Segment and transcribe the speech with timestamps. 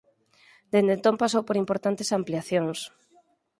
[0.71, 2.79] Dende entón pasou por importantes ampliacións.